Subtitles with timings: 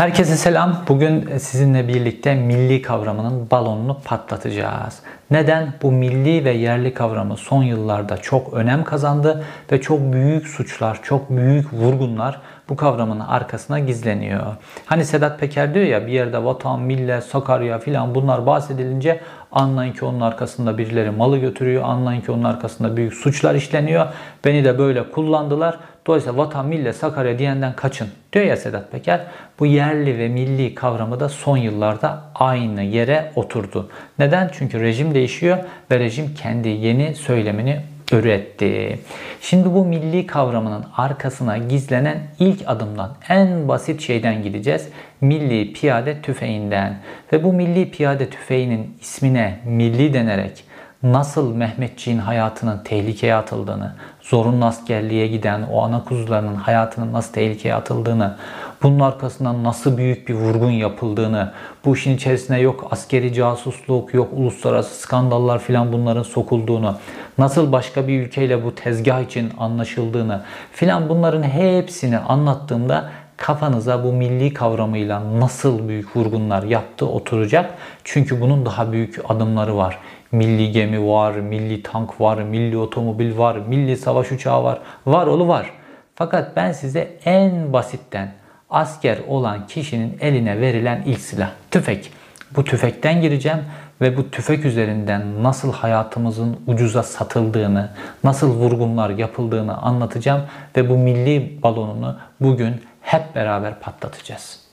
[0.00, 0.84] Herkese selam.
[0.88, 4.98] Bugün sizinle birlikte milli kavramının balonunu patlatacağız.
[5.30, 5.72] Neden?
[5.82, 11.30] Bu milli ve yerli kavramı son yıllarda çok önem kazandı ve çok büyük suçlar, çok
[11.30, 14.56] büyük vurgunlar bu kavramın arkasına gizleniyor.
[14.86, 19.20] Hani Sedat Peker diyor ya bir yerde vatan, millet, Sakarya filan bunlar bahsedilince
[19.52, 21.82] anlayın ki onun arkasında birileri malı götürüyor.
[21.82, 24.06] Anlayın ki onun arkasında büyük suçlar işleniyor.
[24.44, 25.78] Beni de böyle kullandılar.
[26.06, 29.20] Dolayısıyla vatan, millet, Sakarya diyenden kaçın diyor ya Sedat Peker.
[29.58, 33.90] Bu yerli ve milli kavramı da son yıllarda aynı yere oturdu.
[34.18, 34.50] Neden?
[34.52, 35.58] Çünkü rejim değişiyor
[35.90, 37.80] ve rejim kendi yeni söylemini
[38.12, 38.98] üretti.
[39.40, 44.88] Şimdi bu milli kavramının arkasına gizlenen ilk adımdan, en basit şeyden gideceğiz.
[45.20, 46.98] Milli piyade tüfeğinden.
[47.32, 50.64] Ve bu milli piyade tüfeğinin ismine milli denerek
[51.02, 53.94] nasıl Mehmetçiğin hayatının tehlikeye atıldığını,
[54.30, 58.36] zorunlu askerliğe giden o ana kuzularının hayatının nasıl tehlikeye atıldığını,
[58.82, 61.52] bunun arkasından nasıl büyük bir vurgun yapıldığını,
[61.84, 66.96] bu işin içerisine yok askeri casusluk, yok uluslararası skandallar filan bunların sokulduğunu,
[67.38, 70.42] nasıl başka bir ülkeyle bu tezgah için anlaşıldığını
[70.72, 77.74] filan bunların hepsini anlattığımda kafanıza bu milli kavramıyla nasıl büyük vurgunlar yaptı oturacak.
[78.04, 79.98] Çünkü bunun daha büyük adımları var.
[80.32, 84.78] Milli gemi var, milli tank var, milli otomobil var, milli savaş uçağı var.
[85.06, 85.70] Var olu var.
[86.14, 88.32] Fakat ben size en basitten
[88.70, 92.12] asker olan kişinin eline verilen ilk silah tüfek.
[92.56, 93.58] Bu tüfekten gireceğim
[94.00, 97.90] ve bu tüfek üzerinden nasıl hayatımızın ucuza satıldığını,
[98.24, 100.42] nasıl vurgunlar yapıldığını anlatacağım
[100.76, 104.69] ve bu milli balonunu bugün hep beraber patlatacağız.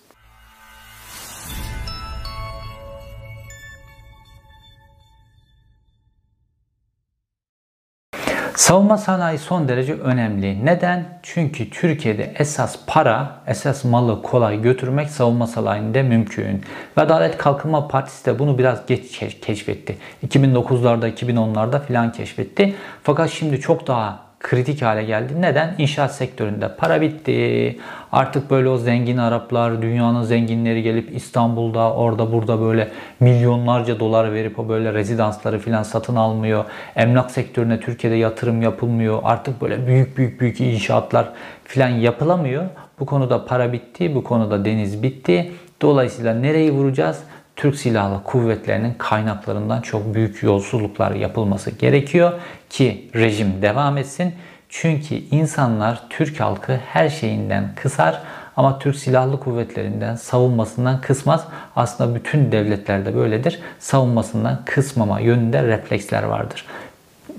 [8.57, 10.65] Savunma sanayi son derece önemli.
[10.65, 11.05] Neden?
[11.23, 16.63] Çünkü Türkiye'de esas para, esas malı kolay götürmek savunma sanayinde mümkün.
[16.97, 19.97] Ve Adalet Kalkınma Partisi de bunu biraz geç keşfetti.
[20.27, 22.75] 2009'larda, 2010'larda filan keşfetti.
[23.03, 25.41] Fakat şimdi çok daha kritik hale geldi.
[25.41, 25.75] Neden?
[25.77, 27.77] İnşaat sektöründe para bitti.
[28.11, 34.59] Artık böyle o zengin Araplar, dünyanın zenginleri gelip İstanbul'da, orada burada böyle milyonlarca dolar verip
[34.59, 36.65] o böyle rezidansları filan satın almıyor.
[36.95, 39.19] Emlak sektörüne Türkiye'de yatırım yapılmıyor.
[39.23, 41.29] Artık böyle büyük büyük büyük inşaatlar
[41.63, 42.65] filan yapılamıyor.
[42.99, 45.51] Bu konuda para bitti, bu konuda deniz bitti.
[45.81, 47.23] Dolayısıyla nereyi vuracağız?
[47.57, 52.33] Türk Silahlı Kuvvetleri'nin kaynaklarından çok büyük yolsuzluklar yapılması gerekiyor
[52.69, 54.33] ki rejim devam etsin.
[54.69, 58.21] Çünkü insanlar Türk halkı her şeyinden kısar
[58.57, 61.47] ama Türk Silahlı Kuvvetleri'nden savunmasından kısmaz.
[61.75, 63.59] Aslında bütün devletlerde böyledir.
[63.79, 66.65] Savunmasından kısmama yönünde refleksler vardır.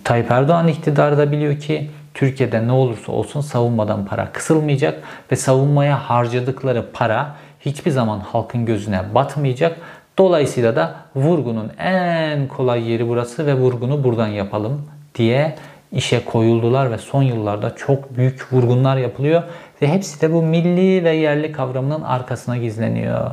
[0.05, 5.03] Tayyip Erdoğan iktidarı da biliyor ki Türkiye'de ne olursa olsun savunmadan para kısılmayacak
[5.33, 9.79] ve savunmaya harcadıkları para hiçbir zaman halkın gözüne batmayacak.
[10.19, 15.55] Dolayısıyla da vurgunun en kolay yeri burası ve vurgunu buradan yapalım diye
[15.93, 19.43] işe koyuldular ve son yıllarda çok büyük vurgunlar yapılıyor
[19.83, 23.31] ve hepsi de bu milli ve yerli kavramının arkasına gizleniyor.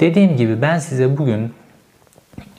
[0.00, 1.54] Dediğim gibi ben size bugün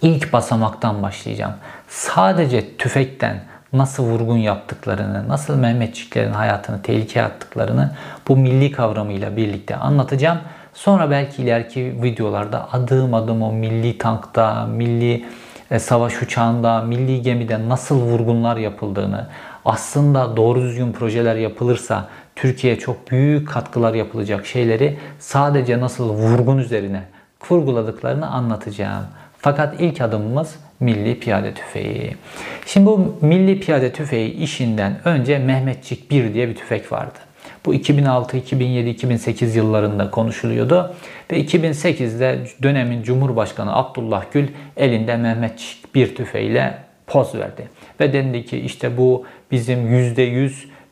[0.01, 1.53] ilk basamaktan başlayacağım.
[1.88, 7.91] Sadece tüfekten nasıl vurgun yaptıklarını, nasıl Mehmetçiklerin hayatını tehlikeye attıklarını
[8.28, 10.38] bu milli kavramıyla birlikte anlatacağım.
[10.73, 15.25] Sonra belki ileriki videolarda adım adım o milli tankta, milli
[15.72, 19.28] e, savaş uçağında, milli gemide nasıl vurgunlar yapıldığını,
[19.66, 27.03] aslında doğru düzgün projeler yapılırsa Türkiye'ye çok büyük katkılar yapılacak şeyleri sadece nasıl vurgun üzerine
[27.40, 29.03] kurguladıklarını anlatacağım.
[29.38, 32.16] Fakat ilk adımımız Milli Piyade Tüfeği.
[32.66, 37.19] Şimdi bu Milli Piyade Tüfeği işinden önce Mehmetçik 1 diye bir tüfek vardı.
[37.66, 40.96] Bu 2006, 2007, 2008 yıllarında konuşuluyordu.
[41.31, 44.47] Ve 2008'de dönemin Cumhurbaşkanı Abdullah Gül
[44.78, 47.68] elinde Mehmetçik bir tüfeğiyle poz verdi.
[48.00, 50.52] Ve dendi ki işte bu bizim %100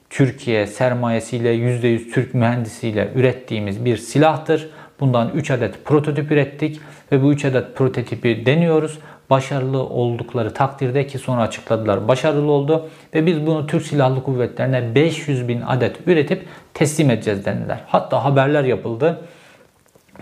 [0.10, 4.70] Türkiye sermayesiyle %100 Türk mühendisiyle ürettiğimiz bir silahtır.
[5.00, 6.80] Bundan 3 adet prototip ürettik
[7.12, 9.00] ve bu 3 adet prototipi deniyoruz
[9.31, 15.48] başarılı oldukları takdirde ki sonra açıkladılar başarılı oldu ve biz bunu Türk Silahlı Kuvvetlerine 500
[15.48, 17.80] bin adet üretip teslim edeceğiz dendiler.
[17.88, 19.22] Hatta haberler yapıldı.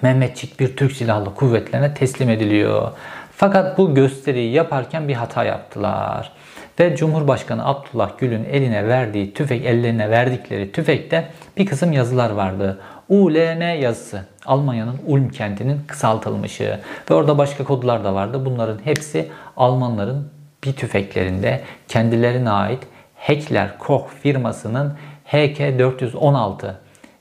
[0.01, 2.91] Mehmetçik bir Türk Silahlı Kuvvetlerine teslim ediliyor.
[3.35, 6.31] Fakat bu gösteriyi yaparken bir hata yaptılar.
[6.79, 11.27] Ve Cumhurbaşkanı Abdullah Gül'ün eline verdiği tüfek, ellerine verdikleri tüfekte
[11.57, 12.79] bir kısım yazılar vardı.
[13.09, 14.25] ULM yazısı.
[14.45, 16.79] Almanya'nın Ulm kentinin kısaltılmışı.
[17.11, 18.45] Ve orada başka kodlar da vardı.
[18.45, 19.27] Bunların hepsi
[19.57, 20.31] Almanların
[20.63, 22.79] bir tüfeklerinde kendilerine ait
[23.15, 24.93] Heckler Koch firmasının
[25.31, 26.73] HK416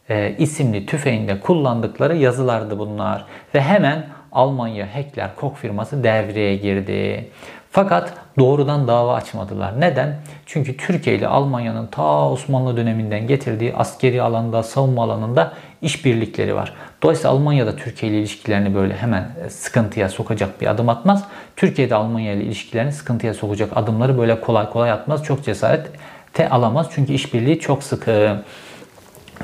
[0.08, 3.24] e, isimli tüfeğinde kullandıkları yazılardı bunlar.
[3.54, 7.30] Ve hemen Almanya Heckler Koch firması devreye girdi.
[7.70, 9.80] Fakat doğrudan dava açmadılar.
[9.80, 10.16] Neden?
[10.46, 15.52] Çünkü Türkiye ile Almanya'nın ta Osmanlı döneminden getirdiği askeri alanda, savunma alanında
[15.82, 16.72] işbirlikleri var.
[17.02, 21.24] Dolayısıyla Almanya da Türkiye ile ilişkilerini böyle hemen e, sıkıntıya sokacak bir adım atmaz.
[21.56, 25.24] Türkiye de Almanya ile ilişkilerini sıkıntıya sokacak adımları böyle kolay kolay atmaz.
[25.24, 26.86] Çok cesarete alamaz.
[26.90, 28.42] Çünkü işbirliği çok sıkı.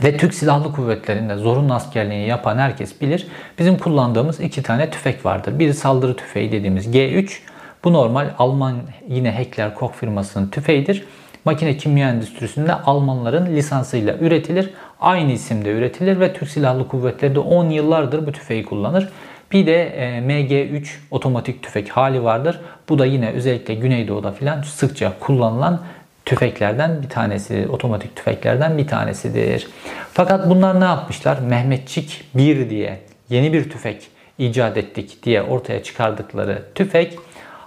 [0.05, 3.27] Ve Türk Silahlı Kuvvetleri'nde zorunlu askerliğini yapan herkes bilir.
[3.59, 5.59] Bizim kullandığımız iki tane tüfek vardır.
[5.59, 7.39] Biri saldırı tüfeği dediğimiz G3.
[7.85, 8.77] Bu normal Alman
[9.09, 11.05] yine Heckler Koch firmasının tüfeğidir.
[11.45, 14.71] Makine kimya endüstrisinde Almanların lisansıyla üretilir.
[15.01, 19.09] Aynı isimde üretilir ve Türk Silahlı Kuvvetleri de 10 yıllardır bu tüfeği kullanır.
[19.53, 22.61] Bir de e, MG3 otomatik tüfek hali vardır.
[22.89, 25.81] Bu da yine özellikle Güneydoğu'da filan sıkça kullanılan
[26.25, 29.69] tüfeklerden bir tanesi, otomatik tüfeklerden bir tanesidir.
[30.13, 31.39] Fakat bunlar ne yapmışlar?
[31.39, 33.01] Mehmetçik 1 diye
[33.31, 34.09] yeni bir tüfek
[34.39, 37.19] icat ettik diye ortaya çıkardıkları tüfek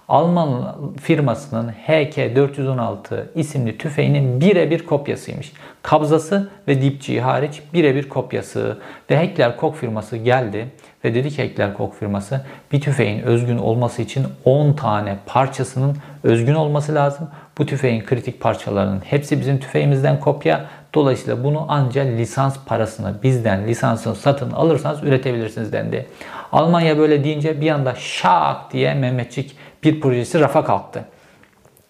[0.07, 2.97] Alman firmasının HK416
[3.35, 5.53] isimli tüfeğinin birebir kopyasıymış.
[5.81, 8.77] Kabzası ve dipçiği hariç birebir kopyası.
[9.09, 10.67] Ve Heckler Koch firması geldi
[11.03, 16.55] ve dedi ki Heckler Koch firması bir tüfeğin özgün olması için 10 tane parçasının özgün
[16.55, 17.29] olması lazım.
[17.57, 20.65] Bu tüfeğin kritik parçalarının hepsi bizim tüfeğimizden kopya.
[20.93, 26.05] Dolayısıyla bunu ancak lisans parasını bizden lisansını satın alırsanız üretebilirsiniz dendi.
[26.51, 29.55] Almanya böyle deyince bir anda şak diye Mehmetçik
[29.87, 31.05] bir projesi rafa kalktı.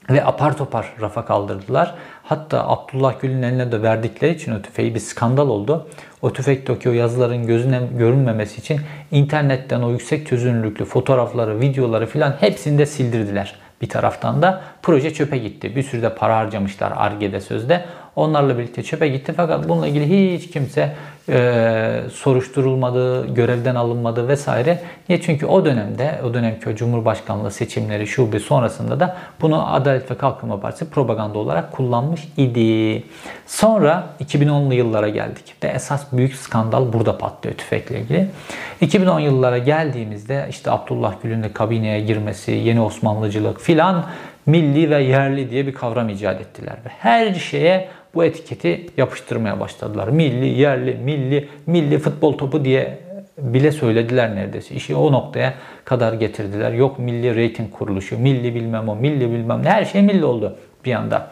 [0.10, 1.96] Ve apar topar rafa kaldırdılar.
[2.24, 5.88] Hatta Abdullah Gül'ün eline de verdikleri için o tüfeği bir skandal oldu.
[6.22, 8.80] O tüfekteki o yazıların gözüne görünmemesi için
[9.12, 13.56] internetten o yüksek çözünürlüklü fotoğrafları, videoları filan hepsini de sildirdiler.
[13.82, 15.76] Bir taraftan da proje çöpe gitti.
[15.76, 17.86] Bir sürü de para harcamışlar Arge'de sözde.
[18.16, 20.96] Onlarla birlikte çöpe gitti fakat bununla ilgili hiç kimse
[21.30, 24.80] e, soruşturulmadı, görevden alınmadı vesaire.
[25.10, 25.22] Niye?
[25.22, 30.90] Çünkü o dönemde, o dönemki Cumhurbaşkanlığı seçimleri şube sonrasında da bunu Adalet ve Kalkınma Partisi
[30.90, 33.04] propaganda olarak kullanmış idi.
[33.48, 38.28] Sonra 2010'lu yıllara geldik ve esas büyük skandal burada patlıyor tüfekle ilgili.
[38.82, 44.06] 2010 yıllara geldiğimizde işte Abdullah Gül'ün de kabineye girmesi, yeni Osmanlıcılık filan
[44.46, 50.08] milli ve yerli diye bir kavram icat ettiler ve her şeye bu etiketi yapıştırmaya başladılar.
[50.08, 52.98] Milli, yerli, milli, milli futbol topu diye
[53.38, 54.76] bile söylediler neredeyse.
[54.76, 55.54] İşi o noktaya
[55.86, 56.72] kadar getirdiler.
[56.72, 60.94] Yok milli reyting kuruluşu, milli bilmem o, milli bilmem ne her şey milli oldu bir
[60.94, 61.32] anda.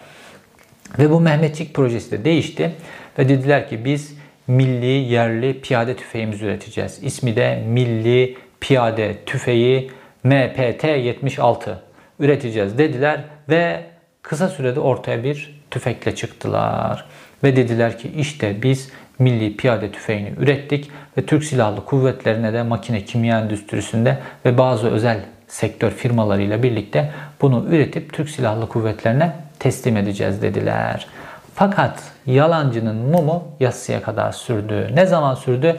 [0.99, 2.71] Ve bu Mehmetçik projesi de değişti
[3.19, 4.17] ve dediler ki biz
[4.47, 6.99] milli yerli piyade tüfeğimizi üreteceğiz.
[7.03, 9.91] İsmi de Milli Piyade Tüfeği
[10.25, 11.75] MPT-76
[12.19, 13.83] üreteceğiz dediler ve
[14.21, 17.05] kısa sürede ortaya bir tüfekle çıktılar.
[17.43, 18.89] Ve dediler ki işte biz
[19.19, 25.19] milli piyade tüfeğini ürettik ve Türk Silahlı Kuvvetlerine de makine kimya endüstrisinde ve bazı özel
[25.47, 27.11] sektör firmalarıyla birlikte
[27.41, 31.07] bunu üretip Türk Silahlı Kuvvetlerine teslim edeceğiz dediler.
[31.55, 34.89] Fakat yalancının mumu yassıya kadar sürdü.
[34.93, 35.75] Ne zaman sürdü?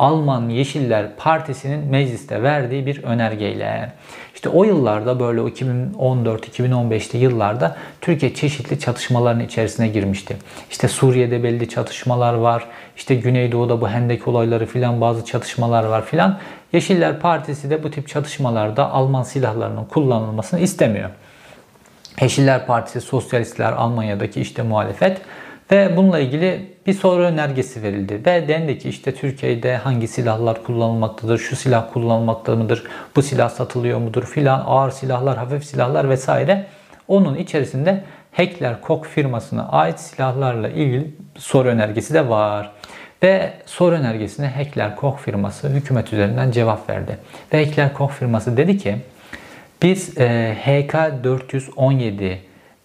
[0.00, 3.92] Alman Yeşiller Partisi'nin mecliste verdiği bir önergeyle.
[4.34, 10.36] İşte o yıllarda böyle 2014-2015'li yıllarda Türkiye çeşitli çatışmaların içerisine girmişti.
[10.70, 12.64] İşte Suriye'de belli çatışmalar var.
[12.96, 16.38] İşte Güneydoğu'da bu hendek olayları filan bazı çatışmalar var filan.
[16.72, 21.10] Yeşiller Partisi de bu tip çatışmalarda Alman silahlarının kullanılmasını istemiyor.
[22.20, 25.20] Yeşiller Partisi, Sosyalistler, Almanya'daki işte muhalefet
[25.72, 28.20] ve bununla ilgili bir soru önergesi verildi.
[28.26, 32.84] Ve dendi ki işte Türkiye'de hangi silahlar kullanılmaktadır, şu silah kullanılmakta mıdır,
[33.16, 36.66] bu silah satılıyor mudur filan, ağır silahlar, hafif silahlar vesaire.
[37.08, 42.70] Onun içerisinde Heckler Koch firmasına ait silahlarla ilgili soru önergesi de var.
[43.22, 47.18] Ve soru önergesine Heckler Koch firması hükümet üzerinden cevap verdi.
[47.52, 48.96] Ve Heckler Koch firması dedi ki
[49.82, 52.36] biz e, HK417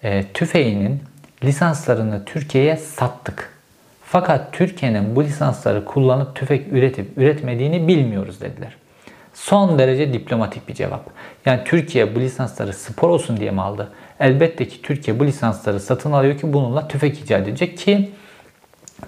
[0.04, 1.02] e, tüfeğinin
[1.44, 3.56] lisanslarını Türkiye'ye sattık.
[4.04, 8.76] Fakat Türkiye'nin bu lisansları kullanıp tüfek üretip üretmediğini bilmiyoruz dediler.
[9.34, 11.10] Son derece diplomatik bir cevap.
[11.46, 13.92] Yani Türkiye bu lisansları spor olsun diye mi aldı?
[14.20, 18.12] Elbette ki Türkiye bu lisansları satın alıyor ki bununla tüfek icat edecek ki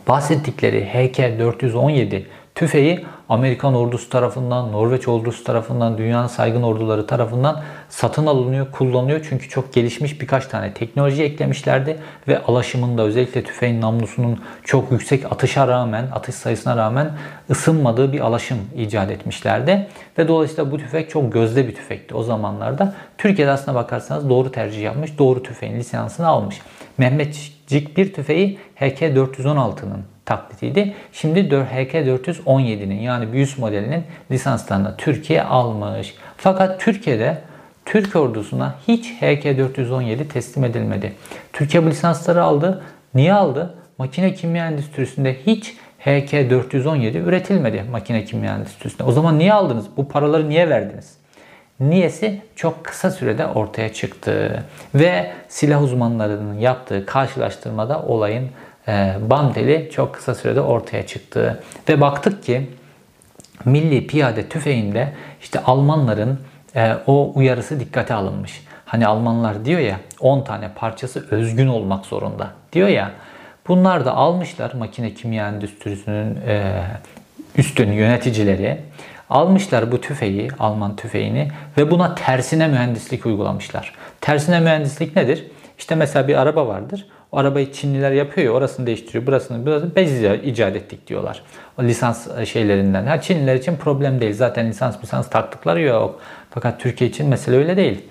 [0.07, 2.24] bahsettikleri HK417
[2.55, 9.25] tüfeği Amerikan ordusu tarafından, Norveç ordusu tarafından, dünyanın saygın orduları tarafından satın alınıyor, kullanılıyor.
[9.29, 15.67] Çünkü çok gelişmiş birkaç tane teknoloji eklemişlerdi ve alaşımında özellikle tüfeğin namlusunun çok yüksek atışa
[15.67, 17.12] rağmen, atış sayısına rağmen
[17.50, 19.88] ısınmadığı bir alaşım icat etmişlerdi.
[20.17, 22.93] Ve dolayısıyla bu tüfek çok gözde bir tüfekti o zamanlarda.
[23.17, 26.62] Türkiye'de aslına bakarsanız doğru tercih yapmış, doğru tüfeğin lisansını almış.
[26.98, 30.93] Mehmet Cik 1 tüfeği HK416'nın taklitiydi.
[31.13, 36.15] Şimdi HK417'nin yani bir üst modelinin lisanslarını Türkiye almış.
[36.38, 37.38] Fakat Türkiye'de
[37.86, 41.13] Türk ordusuna hiç HK417 teslim edilmedi.
[41.53, 42.83] Türkiye bu lisansları aldı.
[43.13, 43.75] Niye aldı?
[43.97, 45.74] Makine kimya endüstrisinde hiç
[46.05, 49.03] HK417 üretilmedi makine kimya endüstrisinde.
[49.03, 49.86] O zaman niye aldınız?
[49.97, 51.17] Bu paraları niye verdiniz?
[51.79, 54.63] Niyesi çok kısa sürede ortaya çıktı.
[54.96, 58.50] Ve silah uzmanlarının yaptığı karşılaştırmada olayın
[58.88, 59.53] e, bam
[59.91, 61.63] çok kısa sürede ortaya çıktı.
[61.89, 62.69] Ve baktık ki
[63.65, 66.39] Milli Piyade Tüfeği'nde işte Almanların
[66.75, 68.63] e, o uyarısı dikkate alınmış.
[68.86, 73.12] Hani Almanlar diyor ya 10 tane parçası özgün olmak zorunda diyor ya.
[73.67, 76.84] Bunlar da almışlar makine kimya endüstrisinin e,
[77.57, 78.77] üstün yöneticileri.
[79.29, 83.93] Almışlar bu tüfeği, Alman tüfeğini ve buna tersine mühendislik uygulamışlar.
[84.22, 85.48] Tersine mühendislik nedir?
[85.77, 87.07] İşte mesela bir araba vardır.
[87.31, 91.43] O arabayı Çinliler yapıyor ya orasını değiştiriyor, burasını burasını bez icat ettik diyorlar.
[91.79, 93.05] O lisans e, şeylerinden.
[93.05, 94.34] Ha Çinliler için problem değil.
[94.34, 96.19] Zaten lisans lisans taktıkları yok.
[96.51, 98.01] Fakat Türkiye için mesele öyle değil.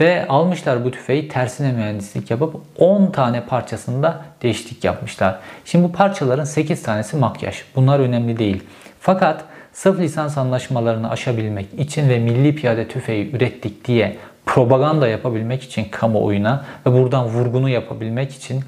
[0.00, 5.38] Ve almışlar bu tüfeği tersine mühendislik yapıp 10 tane parçasında değişiklik yapmışlar.
[5.64, 7.62] Şimdi bu parçaların 8 tanesi makyaj.
[7.76, 8.62] Bunlar önemli değil.
[9.00, 14.16] Fakat sırf lisans anlaşmalarını aşabilmek için ve milli piyade tüfeği ürettik diye
[14.46, 18.60] propaganda yapabilmek için kamuoyuna ve buradan vurgunu yapabilmek için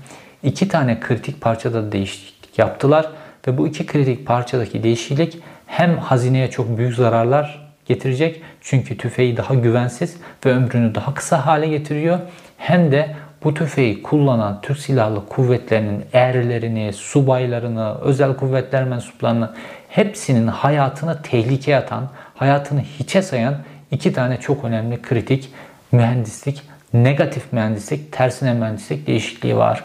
[0.42, 3.06] iki tane kritik parçada değişiklik yaptılar.
[3.46, 9.54] Ve bu iki kritik parçadaki değişiklik hem hazineye çok büyük zararlar getirecek çünkü tüfeği daha
[9.54, 12.18] güvensiz ve ömrünü daha kısa hale getiriyor.
[12.58, 19.50] Hem de bu tüfeği kullanan Türk Silahlı Kuvvetleri'nin erlerini, subaylarını, özel kuvvetler mensuplarını
[19.96, 23.56] hepsinin hayatını tehlikeye atan, hayatını hiçe sayan
[23.90, 25.50] iki tane çok önemli kritik
[25.92, 26.62] mühendislik,
[26.94, 29.84] negatif mühendislik, tersine mühendislik değişikliği var.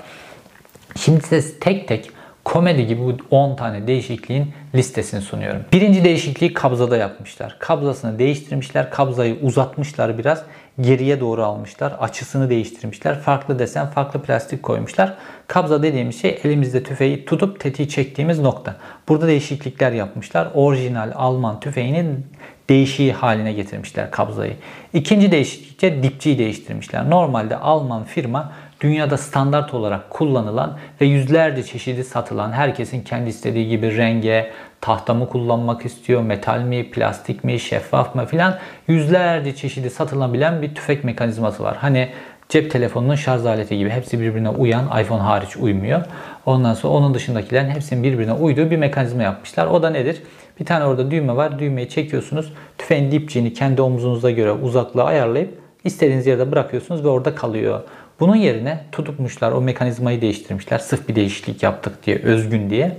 [0.97, 2.11] Şimdi size tek tek
[2.45, 5.65] komedi gibi bu 10 tane değişikliğin listesini sunuyorum.
[5.73, 7.55] Birinci değişikliği kabzada yapmışlar.
[7.59, 8.91] Kabzasını değiştirmişler.
[8.91, 10.43] Kabzayı uzatmışlar biraz.
[10.81, 11.93] Geriye doğru almışlar.
[11.99, 13.19] Açısını değiştirmişler.
[13.19, 15.13] Farklı desen, farklı plastik koymuşlar.
[15.47, 18.75] Kabza dediğimiz şey elimizde tüfeği tutup tetiği çektiğimiz nokta.
[19.09, 20.47] Burada değişiklikler yapmışlar.
[20.53, 22.25] Orijinal Alman tüfeğinin
[22.69, 24.53] değişiği haline getirmişler kabzayı.
[24.93, 27.09] İkinci değişiklikte dipçiyi değiştirmişler.
[27.09, 33.97] Normalde Alman firma dünyada standart olarak kullanılan ve yüzlerce çeşidi satılan herkesin kendi istediği gibi
[33.97, 38.57] renge, tahta mı kullanmak istiyor, metal mi, plastik mi, şeffaf mı filan
[38.87, 41.77] yüzlerce çeşidi satılabilen bir tüfek mekanizması var.
[41.77, 42.09] Hani
[42.49, 46.01] cep telefonunun şarj aleti gibi hepsi birbirine uyan iPhone hariç uymuyor.
[46.45, 49.67] Ondan sonra onun dışındakilerin hepsinin birbirine uyduğu bir mekanizma yapmışlar.
[49.67, 50.21] O da nedir?
[50.59, 51.59] Bir tane orada düğme var.
[51.59, 52.53] Düğmeyi çekiyorsunuz.
[52.77, 57.81] Tüfeğin dipçiğini kendi omuzunuza göre uzaklığı ayarlayıp istediğiniz yerde bırakıyorsunuz ve orada kalıyor.
[58.19, 60.77] Bunun yerine tutupmuşlar o mekanizmayı değiştirmişler.
[60.77, 62.97] Sırf bir değişiklik yaptık diye, özgün diye.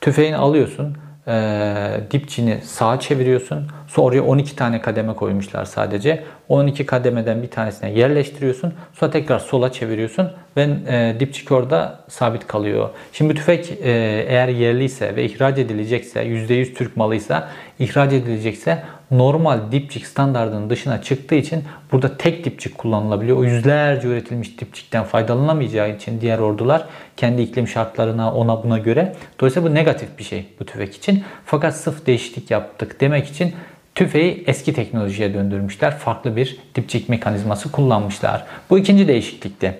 [0.00, 0.96] Tüfeğini alıyorsun,
[1.28, 3.68] e, dipçini sağa çeviriyorsun.
[3.88, 6.24] Sonra oraya 12 tane kademe koymuşlar sadece.
[6.48, 8.74] 12 kademeden bir tanesine yerleştiriyorsun.
[8.92, 12.88] Sonra tekrar sola çeviriyorsun ve e, dipçik orada sabit kalıyor.
[13.12, 13.90] Şimdi tüfek e,
[14.28, 17.48] eğer yerliyse ve ihraç edilecekse, %100 Türk malıysa
[17.78, 23.36] ihraç edilecekse normal dipçik standartının dışına çıktığı için burada tek dipçik kullanılabiliyor.
[23.36, 26.84] O yüzlerce üretilmiş dipçikten faydalanamayacağı için diğer ordular
[27.16, 29.14] kendi iklim şartlarına ona buna göre.
[29.40, 31.24] Dolayısıyla bu negatif bir şey bu tüfek için.
[31.44, 33.54] Fakat sırf değişiklik yaptık demek için
[33.94, 35.98] tüfeği eski teknolojiye döndürmüşler.
[35.98, 38.44] Farklı bir dipçik mekanizması kullanmışlar.
[38.70, 39.78] Bu ikinci değişiklikte.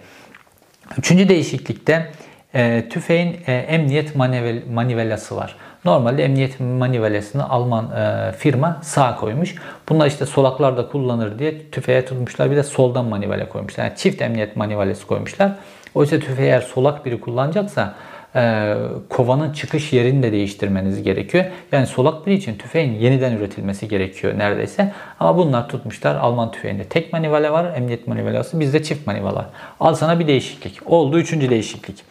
[0.99, 2.11] Üçüncü değişiklikte
[2.55, 5.57] e, tüfeğin e, emniyet manivel, manivelası var.
[5.85, 9.55] Normalde emniyet manivelasını Alman e, firma sağ koymuş.
[9.89, 12.51] Bunlar işte solaklarda kullanır diye tüfeğe tutmuşlar.
[12.51, 13.85] Bir de soldan manivele koymuşlar.
[13.85, 15.53] Yani çift emniyet manivelası koymuşlar.
[15.95, 17.95] Oysa tüfeği eğer solak biri kullanacaksa
[18.37, 18.75] e,
[19.09, 21.45] kovanın çıkış yerini de değiştirmeniz gerekiyor.
[21.73, 24.93] Yani solak biri için tüfeğin yeniden üretilmesi gerekiyor neredeyse.
[25.21, 26.17] Ama bunlar tutmuşlar.
[26.17, 27.77] Alman tüfeğinde tek manivele var.
[27.77, 28.61] Emniyet manivelası.
[28.61, 29.51] Bizde çift manivela.
[29.81, 30.79] Al sana bir değişiklik.
[30.87, 32.10] Oldu üçüncü değişiklik.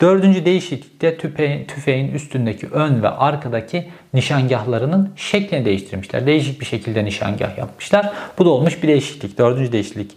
[0.00, 6.26] Dördüncü değişiklikte tüfeğin, tüfeğin üstündeki ön ve arkadaki nişangahlarının şeklini değiştirmişler.
[6.26, 8.12] Değişik bir şekilde nişangah yapmışlar.
[8.38, 9.38] Bu da olmuş bir değişiklik.
[9.38, 10.10] Dördüncü değişiklik.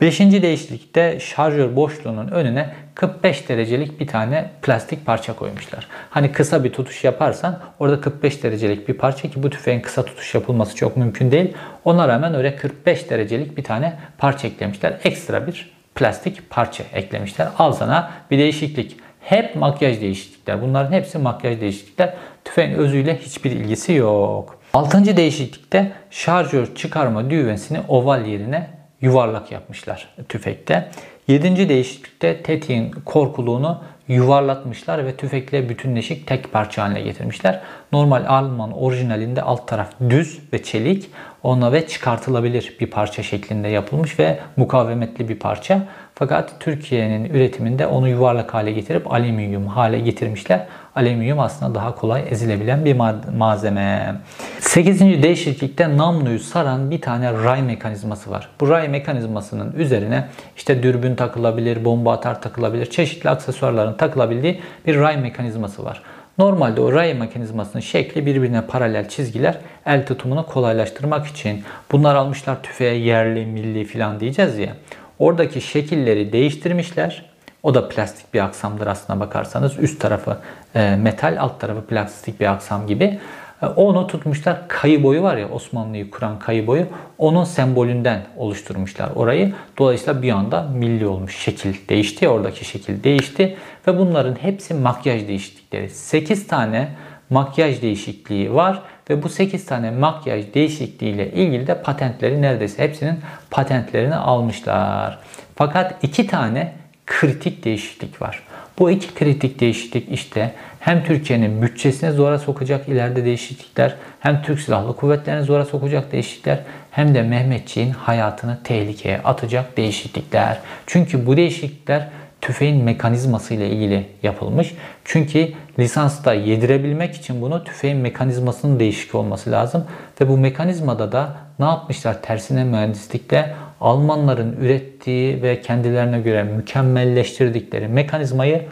[0.00, 5.86] Beşinci değişiklikte şarjör boşluğunun önüne 45 derecelik bir tane plastik parça koymuşlar.
[6.10, 10.34] Hani kısa bir tutuş yaparsan orada 45 derecelik bir parça ki bu tüfeğin kısa tutuş
[10.34, 11.52] yapılması çok mümkün değil.
[11.84, 14.98] Ona rağmen oraya 45 derecelik bir tane parça eklemişler.
[15.04, 17.48] Ekstra bir plastik parça eklemişler.
[17.58, 18.96] Al sana bir değişiklik.
[19.28, 20.62] Hep makyaj değişiklikler.
[20.62, 22.14] Bunların hepsi makyaj değişiklikler.
[22.44, 24.58] Tüfeğin özüyle hiçbir ilgisi yok.
[24.74, 28.70] Altıncı değişiklikte şarjör çıkarma düğmesini oval yerine
[29.00, 30.88] yuvarlak yapmışlar tüfekte.
[31.28, 37.60] Yedinci değişiklikte tetiğin korkuluğunu yuvarlatmışlar ve tüfekle bütünleşik tek parça haline getirmişler.
[37.92, 41.10] Normal Alman orijinalinde alt taraf düz ve çelik
[41.42, 45.82] ona ve çıkartılabilir bir parça şeklinde yapılmış ve mukavemetli bir parça.
[46.18, 50.66] Fakat Türkiye'nin üretiminde onu yuvarlak hale getirip alüminyum hale getirmişler.
[50.96, 52.96] Alüminyum aslında daha kolay ezilebilen bir
[53.36, 54.14] malzeme.
[54.60, 55.00] 8.
[55.00, 58.48] değişiklikte namluyu saran bir tane ray mekanizması var.
[58.60, 65.16] Bu ray mekanizmasının üzerine işte dürbün takılabilir, bomba atar takılabilir, çeşitli aksesuarların takılabildiği bir ray
[65.16, 66.02] mekanizması var.
[66.38, 71.62] Normalde o ray mekanizmasının şekli birbirine paralel çizgiler el tutumunu kolaylaştırmak için.
[71.92, 74.72] Bunlar almışlar tüfeğe yerli, milli filan diyeceğiz ya.
[75.18, 77.24] Oradaki şekilleri değiştirmişler.
[77.62, 79.78] O da plastik bir aksamdır aslına bakarsanız.
[79.78, 80.38] Üst tarafı
[80.74, 83.18] e, metal, alt tarafı plastik bir aksam gibi.
[83.62, 84.68] E, onu tutmuşlar.
[84.68, 86.86] Kayı boyu var ya Osmanlı'yı kuran kayı boyu.
[87.18, 89.54] Onun sembolünden oluşturmuşlar orayı.
[89.78, 91.36] Dolayısıyla bir anda milli olmuş.
[91.36, 92.28] Şekil değişti.
[92.28, 93.56] Oradaki şekil değişti.
[93.86, 95.90] Ve bunların hepsi makyaj değişiklikleri.
[95.90, 96.88] 8 tane
[97.30, 103.20] makyaj değişikliği var ve bu 8 tane makyaj değişikliği ile ilgili de patentleri neredeyse hepsinin
[103.50, 105.18] patentlerini almışlar.
[105.56, 106.72] Fakat iki tane
[107.06, 108.42] kritik değişiklik var.
[108.78, 114.96] Bu iki kritik değişiklik işte hem Türkiye'nin bütçesine zora sokacak ileride değişiklikler, hem Türk Silahlı
[114.96, 116.58] Kuvvetleri'ne zora sokacak değişiklikler,
[116.90, 120.58] hem de Mehmetçiğin hayatını tehlikeye atacak değişiklikler.
[120.86, 122.08] Çünkü bu değişiklikler
[122.40, 124.74] tüfeğin mekanizması ile ilgili yapılmış.
[125.04, 129.84] Çünkü lisansta yedirebilmek için bunu tüfeğin mekanizmasının değişik olması lazım.
[130.20, 138.62] Ve bu mekanizmada da ne yapmışlar tersine mühendislikte Almanların ürettiği ve kendilerine göre mükemmelleştirdikleri mekanizmayı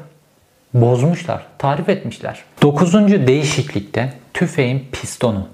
[0.74, 2.42] bozmuşlar, tarif etmişler.
[2.62, 5.48] Dokuzuncu değişiklikte tüfeğin pistonu.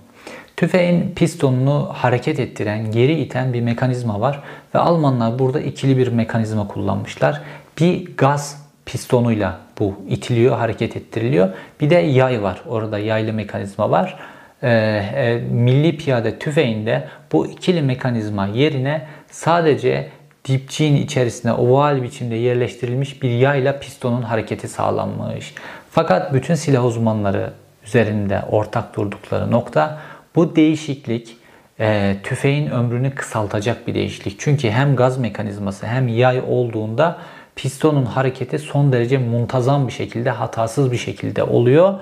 [0.57, 4.43] Tüfeğin pistonunu hareket ettiren, geri iten bir mekanizma var
[4.75, 7.41] ve Almanlar burada ikili bir mekanizma kullanmışlar.
[7.81, 11.49] Bir gaz pistonuyla bu itiliyor, hareket ettiriliyor.
[11.81, 12.63] Bir de yay var.
[12.69, 14.19] Orada yaylı mekanizma var.
[14.63, 14.69] Ee,
[15.15, 20.09] e, milli piyade tüfeğinde bu ikili mekanizma yerine sadece
[20.45, 25.55] dipçiğin içerisine oval biçimde yerleştirilmiş bir yayla pistonun hareketi sağlanmış.
[25.91, 27.53] Fakat bütün silah uzmanları
[27.87, 29.99] üzerinde ortak durdukları nokta
[30.37, 31.37] bu değişiklik
[31.81, 34.41] e, tüfeğin ömrünü kısaltacak bir değişiklik.
[34.41, 37.19] Çünkü hem gaz mekanizması hem yay olduğunda
[37.57, 41.95] pistonun hareketi son derece muntazam bir şekilde, hatasız bir şekilde oluyor.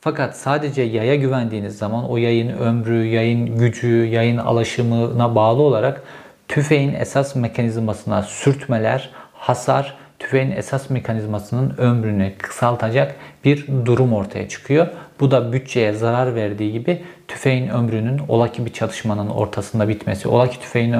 [0.00, 6.02] Fakat sadece yaya güvendiğiniz zaman o yayın ömrü, yayın gücü, yayın alaşımına bağlı olarak
[6.48, 14.86] tüfeğin esas mekanizmasına sürtmeler, hasar, tüfeğin esas mekanizmasının ömrünü kısaltacak bir durum ortaya çıkıyor.
[15.20, 20.50] Bu da bütçeye zarar verdiği gibi tüfeğin ömrünün ola ki bir çatışmanın ortasında bitmesi, ola
[20.50, 20.94] ki tüfeğin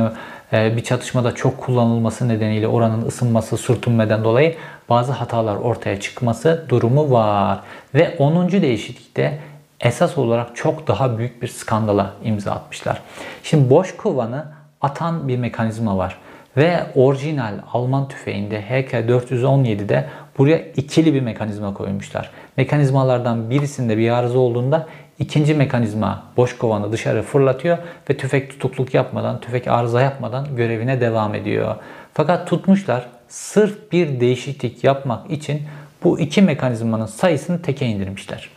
[0.52, 4.54] bir çatışmada çok kullanılması nedeniyle oranın ısınması, sürtünmeden dolayı
[4.88, 7.60] bazı hatalar ortaya çıkması durumu var.
[7.94, 8.50] Ve 10.
[8.50, 9.38] değişiklikte
[9.80, 13.02] esas olarak çok daha büyük bir skandala imza atmışlar.
[13.42, 14.44] Şimdi boş kovanı
[14.80, 16.18] atan bir mekanizma var.
[16.56, 22.30] Ve orijinal Alman tüfeğinde HK417'de buraya ikili bir mekanizma koymuşlar.
[22.56, 24.86] Mekanizmalardan birisinde bir arıza olduğunda
[25.22, 27.78] ikinci mekanizma boş kovanı dışarı fırlatıyor
[28.10, 31.76] ve tüfek tutukluk yapmadan, tüfek arıza yapmadan görevine devam ediyor.
[32.14, 35.62] Fakat tutmuşlar sırf bir değişiklik yapmak için
[36.04, 38.50] bu iki mekanizmanın sayısını teke indirmişler.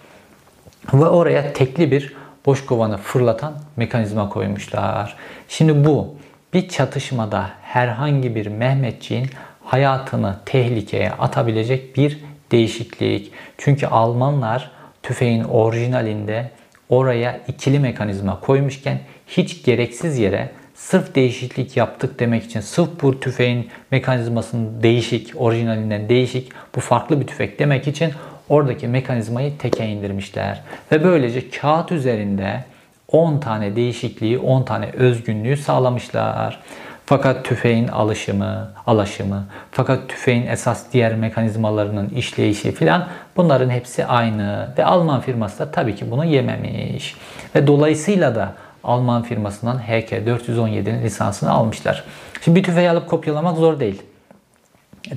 [0.93, 2.13] Ve oraya tekli bir
[2.45, 5.15] boş kovanı fırlatan mekanizma koymuşlar.
[5.47, 6.15] Şimdi bu
[6.53, 9.29] bir çatışmada herhangi bir Mehmetçiğin
[9.63, 12.19] hayatını tehlikeye atabilecek bir
[12.51, 13.31] değişiklik.
[13.57, 14.74] Çünkü Almanlar
[15.05, 16.51] tüfeğin orijinalinde
[16.89, 23.69] oraya ikili mekanizma koymuşken hiç gereksiz yere sırf değişiklik yaptık demek için sırf bu tüfeğin
[23.91, 28.11] mekanizmasının değişik, orijinalinden değişik, bu farklı bir tüfek demek için
[28.49, 30.61] oradaki mekanizmayı teke indirmişler.
[30.91, 32.63] Ve böylece kağıt üzerinde
[33.11, 36.61] 10 tane değişikliği, 10 tane özgünlüğü sağlamışlar.
[37.05, 44.73] Fakat tüfeğin alışımı, alaşımı, fakat tüfeğin esas diğer mekanizmalarının işleyişi filan bunların hepsi aynı.
[44.77, 47.15] Ve Alman firması da tabii ki bunu yememiş.
[47.55, 52.03] Ve dolayısıyla da Alman firmasından HK417'nin lisansını almışlar.
[52.41, 54.01] Şimdi bir tüfeği alıp kopyalamak zor değil.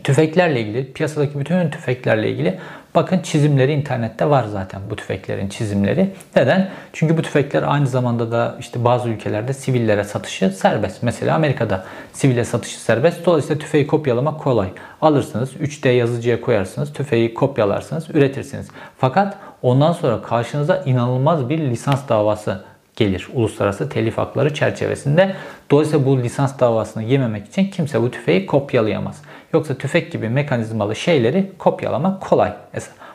[0.05, 2.59] Tüfeklerle ilgili, piyasadaki bütün tüfeklerle ilgili
[2.99, 6.11] bakın çizimleri internette var zaten bu tüfeklerin çizimleri.
[6.37, 6.71] Neden?
[6.93, 11.03] Çünkü bu tüfekler aynı zamanda da işte bazı ülkelerde sivillere satışı serbest.
[11.03, 13.27] Mesela Amerika'da sivile satışı serbest.
[13.27, 14.69] Dolayısıyla tüfeği kopyalamak kolay.
[15.01, 18.69] Alırsınız, 3D yazıcıya koyarsınız, tüfeği kopyalarsınız, üretirsiniz.
[18.99, 22.65] Fakat ondan sonra karşınıza inanılmaz bir lisans davası
[22.97, 25.35] gelir uluslararası telif hakları çerçevesinde.
[25.71, 29.23] Dolayısıyla bu lisans davasını yememek için kimse bu tüfeği kopyalayamaz.
[29.53, 32.53] Yoksa tüfek gibi mekanizmalı şeyleri kopyalamak kolay.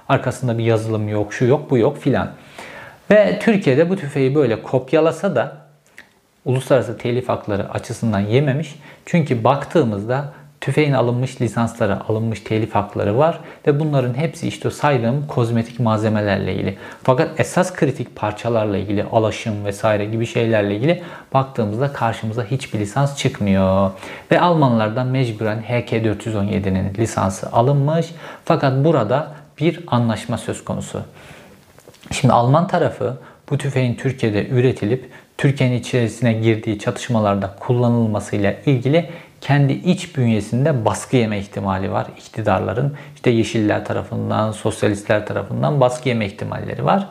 [0.10, 2.32] Arkasında bir yazılım yok, şu yok, bu yok filan.
[3.12, 5.58] Ve Türkiye'de bu tüfeği böyle kopyalasa da
[6.46, 8.76] uluslararası telif hakları açısından yememiş.
[9.06, 15.80] Çünkü baktığımızda tüfeğin alınmış lisansları, alınmış telif hakları var ve bunların hepsi işte saydığım kozmetik
[15.80, 16.78] malzemelerle ilgili.
[17.04, 23.92] Fakat esas kritik parçalarla ilgili, alaşım vesaire gibi şeylerle ilgili baktığımızda karşımıza hiçbir lisans çıkmıyor.
[24.32, 28.08] Ve Almanlardan mecburen HK417'nin lisansı alınmış.
[28.46, 31.02] Fakat burada bir anlaşma söz konusu.
[32.12, 33.18] Şimdi Alman tarafı
[33.50, 39.10] bu tüfeğin Türkiye'de üretilip Türkiye'nin içerisine girdiği çatışmalarda kullanılmasıyla ilgili
[39.44, 42.94] kendi iç bünyesinde baskı yeme ihtimali var iktidarların.
[43.16, 47.08] İşte Yeşiller tarafından, Sosyalistler tarafından baskı yeme ihtimalleri var.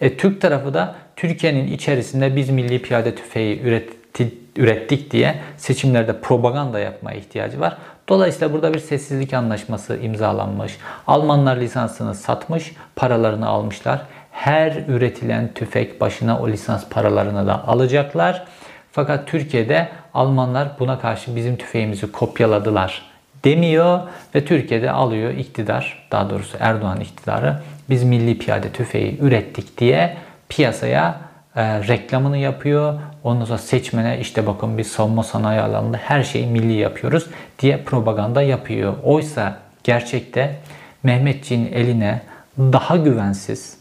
[0.00, 6.78] E, Türk tarafı da Türkiye'nin içerisinde biz milli piyade tüfeği üretti, ürettik diye seçimlerde propaganda
[6.78, 7.76] yapmaya ihtiyacı var.
[8.08, 10.78] Dolayısıyla burada bir sessizlik anlaşması imzalanmış.
[11.06, 14.02] Almanlar lisansını satmış, paralarını almışlar.
[14.30, 18.44] Her üretilen tüfek başına o lisans paralarını da alacaklar.
[18.92, 23.02] Fakat Türkiye'de Almanlar buna karşı bizim tüfeğimizi kopyaladılar
[23.44, 24.00] demiyor
[24.34, 27.56] ve Türkiye'de alıyor iktidar, daha doğrusu Erdoğan iktidarı
[27.90, 30.16] biz milli piyade tüfeği ürettik diye
[30.48, 31.20] piyasaya
[31.56, 33.00] e, reklamını yapıyor.
[33.24, 37.26] Ondan sonra seçmene işte bakın biz savunma sanayi alanında her şeyi milli yapıyoruz
[37.58, 38.94] diye propaganda yapıyor.
[39.04, 40.56] Oysa gerçekte
[41.02, 42.20] Mehmetçiğin eline
[42.58, 43.78] daha güvensiz,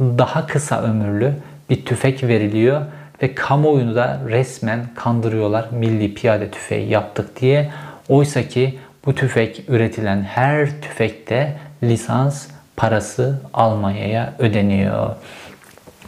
[0.00, 1.34] daha kısa ömürlü
[1.70, 2.82] bir tüfek veriliyor
[3.22, 7.70] ve kamuoyunu da resmen kandırıyorlar milli piyade tüfeği yaptık diye.
[8.08, 15.10] Oysa ki bu tüfek üretilen her tüfekte lisans parası Almanya'ya ödeniyor.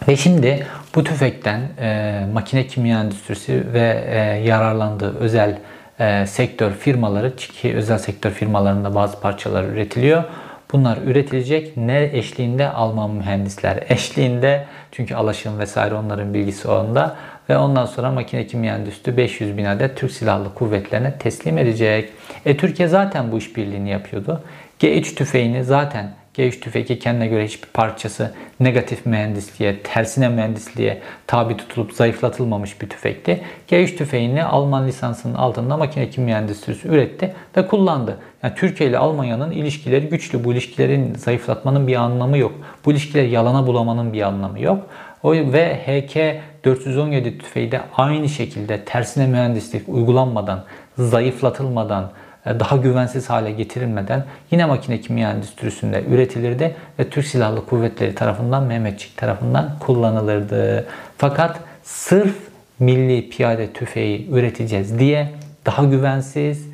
[0.09, 5.59] Ve şimdi bu tüfekten e, makine kimya endüstrisi ve e, yararlandığı özel
[6.01, 10.25] e, sektör firmaları ki özel sektör firmalarında bazı parçalar üretiliyor.
[10.73, 17.17] Bunlar üretilecek ne eşliğinde Alman mühendisler eşliğinde çünkü alaşım vesaire onların bilgisi onda
[17.49, 22.11] ve ondan sonra makine kimya endüstri 500 bin adet Türk Silahlı Kuvvetlerine teslim edecek.
[22.47, 24.43] E Türkiye zaten bu işbirliğini yapıyordu.
[24.81, 31.93] G3 tüfeğini zaten G3 tüfeği kendine göre hiçbir parçası negatif mühendisliğe, tersine mühendisliğe tabi tutulup
[31.93, 33.41] zayıflatılmamış bir tüfekti.
[33.69, 38.19] G3 tüfeğini Alman lisansının altında makine kimya endüstrisi üretti ve kullandı.
[38.43, 40.45] Yani Türkiye ile Almanya'nın ilişkileri güçlü.
[40.45, 42.53] Bu ilişkilerin zayıflatmanın bir anlamı yok.
[42.85, 44.87] Bu ilişkileri yalana bulamanın bir anlamı yok.
[45.23, 46.17] O ve HK
[46.65, 50.65] 417 tüfeği de aynı şekilde tersine mühendislik uygulanmadan,
[50.99, 52.11] zayıflatılmadan,
[52.47, 59.17] daha güvensiz hale getirilmeden yine makine kimya endüstrisinde üretilirdi ve Türk Silahlı Kuvvetleri tarafından Mehmetçik
[59.17, 60.87] tarafından kullanılırdı.
[61.19, 62.35] Fakat sırf
[62.79, 65.29] milli piyade tüfeği üreteceğiz diye
[65.67, 66.69] daha güvensiz,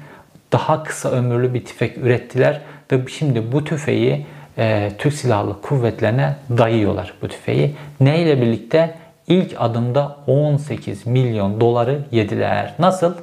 [0.52, 2.60] daha kısa ömürlü bir tüfek ürettiler
[2.92, 4.26] ve şimdi bu tüfeği
[4.58, 7.74] e, Türk Silahlı Kuvvetlerine dayıyorlar bu tüfeği.
[8.00, 8.94] Ne ile birlikte?
[9.28, 12.74] İlk adımda 18 milyon doları yediler.
[12.78, 13.14] Nasıl?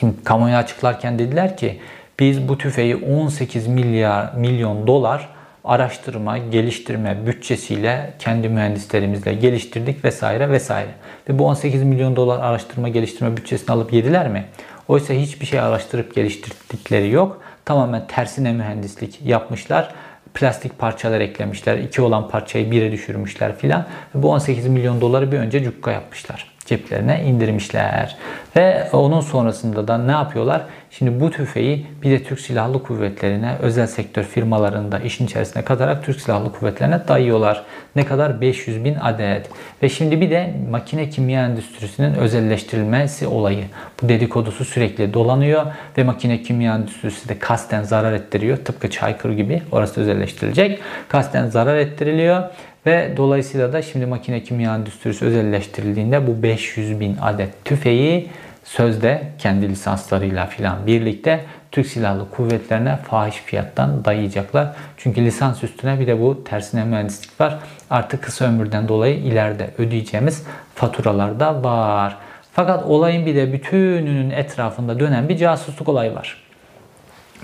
[0.00, 1.80] Şimdi kamuoyu açıklarken dediler ki
[2.20, 5.28] biz bu tüfeği 18 milyar milyon dolar
[5.64, 10.90] araştırma, geliştirme bütçesiyle kendi mühendislerimizle geliştirdik vesaire vesaire.
[11.28, 14.44] Ve bu 18 milyon dolar araştırma geliştirme bütçesini alıp yediler mi?
[14.88, 17.42] Oysa hiçbir şey araştırıp geliştirdikleri yok.
[17.64, 19.94] Tamamen tersine mühendislik yapmışlar.
[20.34, 21.78] Plastik parçalar eklemişler.
[21.78, 23.86] iki olan parçayı bire düşürmüşler filan.
[24.14, 28.16] Bu 18 milyon doları bir önce cukka yapmışlar ceplerine indirmişler.
[28.56, 30.62] Ve onun sonrasında da ne yapıyorlar?
[30.90, 36.20] Şimdi bu tüfeği bir de Türk Silahlı Kuvvetleri'ne özel sektör firmalarında işin içerisine katarak Türk
[36.20, 37.64] Silahlı Kuvvetleri'ne dayıyorlar.
[37.96, 38.40] Ne kadar?
[38.40, 39.50] 500 bin adet.
[39.82, 43.64] Ve şimdi bir de makine kimya endüstrisinin özelleştirilmesi olayı.
[44.02, 45.66] Bu dedikodusu sürekli dolanıyor
[45.98, 48.56] ve makine kimya endüstrisi de kasten zarar ettiriyor.
[48.56, 50.78] Tıpkı Çaykır gibi orası özelleştirilecek.
[51.08, 52.42] Kasten zarar ettiriliyor
[52.86, 58.30] ve dolayısıyla da şimdi makine kimya endüstrisi özelleştirildiğinde bu 500 bin adet tüfeği
[58.64, 64.68] sözde kendi lisanslarıyla filan birlikte Türk Silahlı Kuvvetlerine fahiş fiyattan dayayacaklar.
[64.96, 67.58] Çünkü lisans üstüne bir de bu tersine mühendislik var.
[67.90, 70.44] Artık kısa ömürden dolayı ileride ödeyeceğimiz
[70.74, 72.16] faturalar da var.
[72.52, 76.42] Fakat olayın bir de bütününün etrafında dönen bir casusluk olayı var.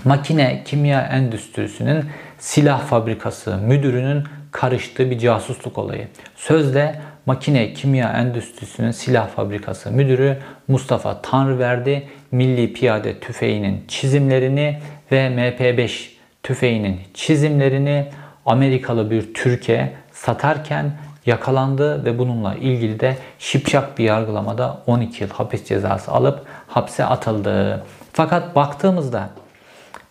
[0.03, 2.05] Makine kimya endüstrisinin
[2.39, 6.07] silah fabrikası müdürünün karıştığı bir casusluk olayı.
[6.35, 10.37] Sözde makine kimya endüstrisinin silah fabrikası müdürü
[10.67, 14.79] Mustafa Tanrıverdi milli piyade tüfeğinin çizimlerini
[15.11, 16.09] ve MP5
[16.43, 18.09] tüfeğinin çizimlerini
[18.45, 20.91] Amerikalı bir Türkiye satarken
[21.25, 27.83] yakalandı ve bununla ilgili de şipşak bir yargılamada 12 yıl hapis cezası alıp hapse atıldı.
[28.13, 29.29] Fakat baktığımızda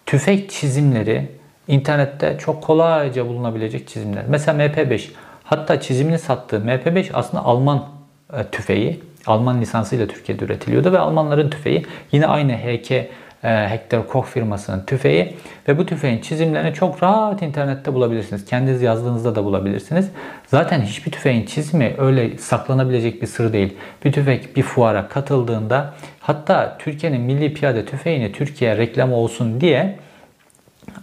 [0.06, 1.41] tüfek çizimleri
[1.72, 4.24] internette çok kolayca bulunabilecek çizimler.
[4.28, 5.08] Mesela MP5
[5.44, 7.84] hatta çizimini sattığı MP5 aslında Alman
[8.32, 9.00] e, tüfeği.
[9.26, 13.08] Alman lisansıyla Türkiye'de üretiliyordu ve Almanların tüfeği yine aynı HK e,
[13.42, 15.36] Hector Koch firmasının tüfeği
[15.68, 18.44] ve bu tüfeğin çizimlerini çok rahat internette bulabilirsiniz.
[18.44, 20.10] Kendiniz yazdığınızda da bulabilirsiniz.
[20.46, 23.76] Zaten hiçbir tüfeğin çizimi öyle saklanabilecek bir sır değil.
[24.04, 29.98] Bir tüfek bir fuara katıldığında hatta Türkiye'nin milli piyade tüfeğini Türkiye reklam olsun diye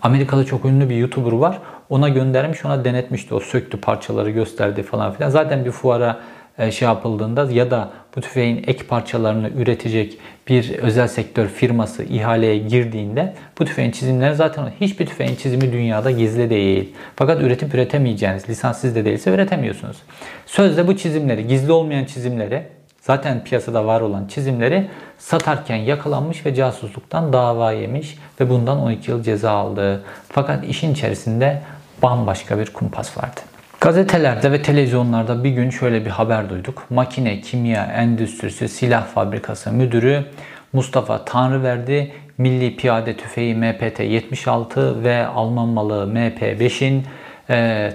[0.02, 1.60] Amerika'da çok ünlü bir YouTuber var.
[1.90, 3.36] Ona göndermiş, ona denetmişti.
[3.36, 5.30] O söktü parçaları gösterdi falan filan.
[5.30, 6.20] Zaten bir fuara
[6.60, 12.58] e, şey yapıldığında ya da bu tüfeğin ek parçalarını üretecek bir özel sektör firması ihaleye
[12.58, 16.96] girdiğinde bu tüfeğin çizimleri zaten hiçbir tüfeğin çizimi dünyada gizli değil.
[17.16, 19.98] Fakat üretip üretemeyeceğiniz, lisanssız de değilse üretemiyorsunuz.
[20.46, 22.64] Sözde bu çizimleri, gizli olmayan çizimleri
[23.02, 29.24] zaten piyasada var olan çizimleri satarken yakalanmış ve casusluktan dava yemiş ve bundan 12 yıl
[29.24, 30.04] ceza aldı.
[30.30, 31.62] Fakat işin içerisinde
[32.04, 33.40] bambaşka bir kumpas vardı.
[33.82, 36.86] Gazetelerde ve televizyonlarda bir gün şöyle bir haber duyduk.
[36.90, 40.26] Makine Kimya Endüstrisi Silah Fabrikası Müdürü
[40.74, 47.06] Mustafa Tanrıverdi Milli Piyade Tüfeği MPT-76 ve Alman malı MP5'in e,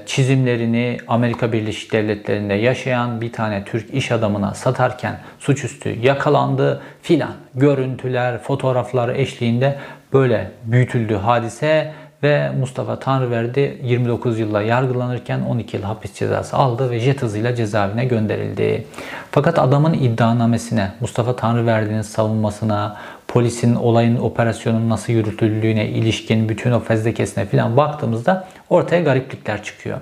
[0.06, 7.32] çizimlerini Amerika Birleşik Devletleri'nde yaşayan bir tane Türk iş adamına satarken suçüstü yakalandı filan.
[7.54, 9.78] Görüntüler, fotoğraflar eşliğinde
[10.12, 17.00] böyle büyütüldü hadise ve Mustafa Tanrıverdi 29 yılla yargılanırken 12 yıl hapis cezası aldı ve
[17.00, 18.84] jet hızıyla cezaevine gönderildi.
[19.30, 22.96] Fakat adamın iddianamesine, Mustafa Tanrıverdi'nin savunmasına,
[23.28, 29.98] polisin olayın operasyonun nasıl yürütüldüğüne ilişkin bütün o fezlekesine falan baktığımızda ortaya gariplikler çıkıyor.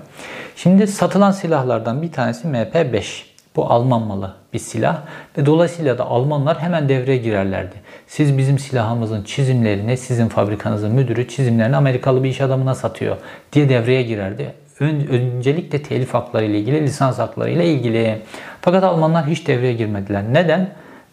[0.55, 3.23] Şimdi satılan silahlardan bir tanesi MP5.
[3.55, 5.01] Bu Alman malı bir silah
[5.37, 7.75] ve dolayısıyla da Almanlar hemen devreye girerlerdi.
[8.07, 13.17] Siz bizim silahımızın çizimlerini, sizin fabrikanızın müdürü çizimlerini Amerikalı bir iş adamına satıyor
[13.53, 14.53] diye devreye girerdi.
[14.79, 18.21] Öncelikle telif hakları ile ilgili, lisans hakları ile ilgili.
[18.61, 20.23] Fakat Almanlar hiç devreye girmediler.
[20.31, 20.69] Neden?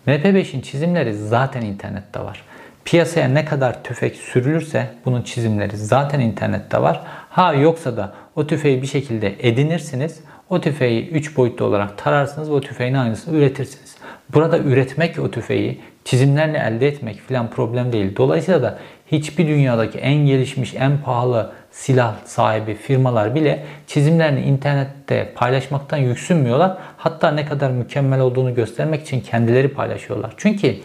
[0.06, 2.42] MP5'in çizimleri zaten internette var.
[2.84, 7.00] Piyasaya ne kadar tüfek sürülürse bunun çizimleri zaten internette var.
[7.30, 10.20] Ha yoksa da o tüfeği bir şekilde edinirsiniz.
[10.50, 13.96] O tüfeği 3 boyutlu olarak tararsınız ve o tüfeğin aynısını üretirsiniz.
[14.34, 18.16] Burada üretmek o tüfeği çizimlerle elde etmek filan problem değil.
[18.16, 18.78] Dolayısıyla da
[19.12, 26.76] hiçbir dünyadaki en gelişmiş, en pahalı silah sahibi firmalar bile çizimlerini internette paylaşmaktan yüksünmüyorlar.
[26.96, 30.34] Hatta ne kadar mükemmel olduğunu göstermek için kendileri paylaşıyorlar.
[30.36, 30.76] Çünkü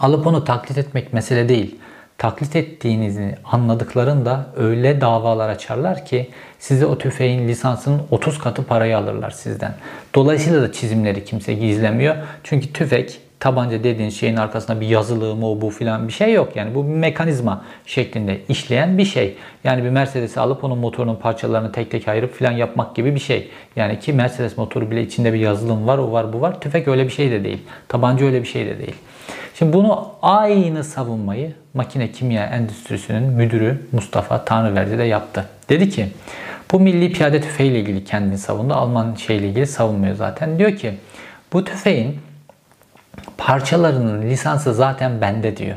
[0.00, 1.78] alıp onu taklit etmek mesele değil.
[2.18, 9.30] Taklit ettiğinizi anladıklarında öyle davalar açarlar ki size o tüfeğin lisansının 30 katı parayı alırlar
[9.30, 9.74] sizden.
[10.14, 12.16] Dolayısıyla da çizimleri kimse gizlemiyor.
[12.44, 16.56] Çünkü tüfek tabanca dediğiniz şeyin arkasında bir yazılı mı bu filan bir şey yok.
[16.56, 19.36] Yani bu bir mekanizma şeklinde işleyen bir şey.
[19.64, 23.50] Yani bir Mercedes'i alıp onun motorunun parçalarını tek tek ayırıp filan yapmak gibi bir şey.
[23.76, 26.60] Yani ki Mercedes motoru bile içinde bir yazılım var, o var, bu var.
[26.60, 27.58] Tüfek öyle bir şey de değil.
[27.88, 28.94] Tabanca öyle bir şey de değil.
[29.54, 35.46] Şimdi bunu aynı savunmayı makine kimya endüstrisinin müdürü Mustafa Tanrıverdi de yaptı.
[35.68, 36.06] Dedi ki
[36.72, 38.74] bu milli piyade tüfeğiyle ilgili kendini savundu.
[38.74, 40.58] Alman şeyle ilgili savunmuyor zaten.
[40.58, 40.94] Diyor ki
[41.52, 42.16] bu tüfeğin
[43.40, 45.76] parçalarının lisansı zaten bende diyor.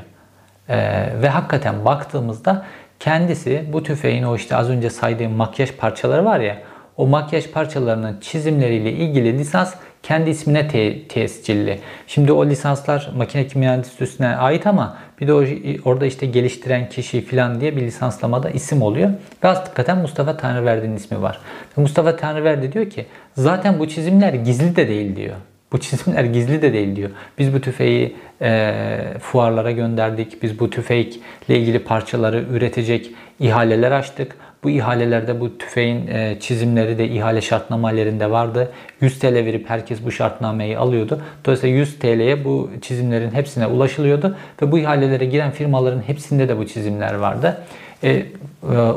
[0.69, 2.65] Ee, ve hakikaten baktığımızda
[2.99, 6.57] kendisi bu tüfeğin o işte az önce saydığım makyaj parçaları var ya
[6.97, 9.73] o makyaj parçalarının çizimleriyle ilgili lisans
[10.03, 11.79] kendi ismine te- tescilli.
[12.07, 15.43] Şimdi o lisanslar makine kimya endüstrisine ait ama bir de o,
[15.85, 19.09] orada işte geliştiren kişi falan diye bir lisanslamada isim oluyor.
[19.43, 21.39] Ve hakikaten Mustafa Tanrıverdi'nin ismi var.
[21.75, 25.35] Mustafa Tanrıverdi diyor ki zaten bu çizimler gizli de değil diyor.
[25.73, 27.09] Bu çizimler gizli de değil diyor.
[27.39, 28.73] Biz bu tüfeği e,
[29.19, 30.43] fuarlara gönderdik.
[30.43, 34.35] Biz bu tüfekle ilgili parçaları üretecek ihaleler açtık.
[34.63, 38.71] Bu ihalelerde bu tüfeğin e, çizimleri de ihale şartnamelerinde vardı.
[39.01, 41.21] 100 TL verip herkes bu şartnameyi alıyordu.
[41.45, 44.37] Dolayısıyla 100 TL'ye bu çizimlerin hepsine ulaşılıyordu.
[44.61, 47.63] Ve bu ihalelere giren firmaların hepsinde de bu çizimler vardı.
[48.03, 48.25] E, e,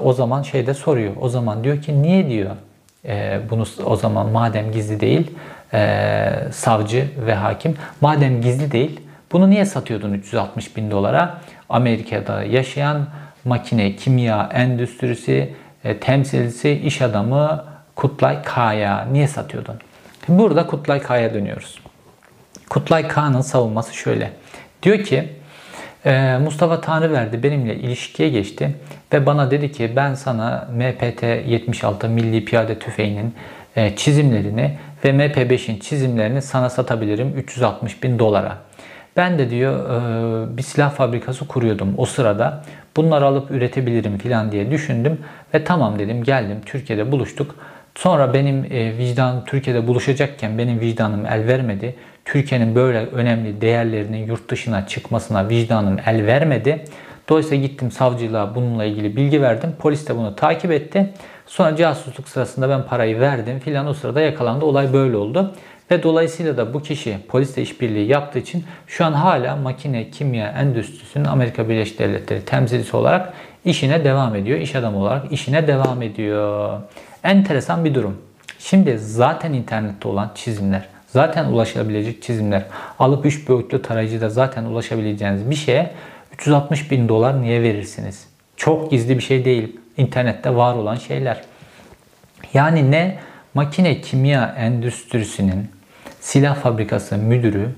[0.04, 1.12] o zaman şeyde soruyor.
[1.20, 2.50] O zaman diyor ki niye diyor
[3.06, 5.30] e, bunu o zaman madem gizli değil
[5.74, 9.00] e, savcı ve hakim madem gizli değil
[9.32, 11.38] bunu niye satıyordun 360 bin dolara?
[11.68, 13.06] Amerika'da yaşayan
[13.44, 17.64] makine, kimya endüstrisi e, temsilcisi iş adamı
[17.96, 19.76] Kutlay K'ya niye satıyordun?
[20.28, 21.78] Burada Kutlay K'ya dönüyoruz.
[22.70, 24.32] Kutlay K'nın savunması şöyle.
[24.82, 25.32] Diyor ki
[26.04, 28.74] e, Mustafa Tanrıverdi benimle ilişkiye geçti
[29.12, 33.34] ve bana dedi ki ben sana MPT-76 Milli Piyade Tüfeği'nin
[33.76, 38.58] e, çizimlerini ve MP5'in çizimlerini sana satabilirim 360 bin dolara.
[39.16, 42.64] Ben de diyor e, bir silah fabrikası kuruyordum o sırada.
[42.96, 45.20] Bunları alıp üretebilirim falan diye düşündüm.
[45.54, 47.54] Ve tamam dedim geldim Türkiye'de buluştuk.
[47.94, 51.94] Sonra benim e, vicdanım Türkiye'de buluşacakken benim vicdanım el vermedi.
[52.26, 56.84] Türkiye'nin böyle önemli değerlerinin yurt dışına çıkmasına vicdanım el vermedi.
[57.28, 59.72] Dolayısıyla gittim savcılığa bununla ilgili bilgi verdim.
[59.78, 61.12] Polis de bunu takip etti.
[61.46, 64.64] Sonra casusluk sırasında ben parayı verdim filan o sırada yakalandı.
[64.64, 65.54] Olay böyle oldu.
[65.90, 71.24] Ve dolayısıyla da bu kişi polisle işbirliği yaptığı için şu an hala makine kimya endüstrisinin
[71.24, 73.32] Amerika Birleşik Devletleri temsilcisi olarak
[73.64, 74.58] işine devam ediyor.
[74.58, 76.80] İş adamı olarak işine devam ediyor.
[77.24, 78.22] Enteresan bir durum.
[78.58, 82.62] Şimdi zaten internette olan çizimler, zaten ulaşabilecek çizimler,
[82.98, 85.90] alıp 3 boyutlu tarayıcıda zaten ulaşabileceğiniz bir şeye
[86.32, 88.28] 360 bin dolar niye verirsiniz?
[88.56, 89.76] Çok gizli bir şey değil.
[89.96, 91.40] İnternette var olan şeyler.
[92.54, 93.18] Yani ne
[93.54, 95.70] makine kimya endüstrisinin
[96.20, 97.70] silah fabrikası müdürü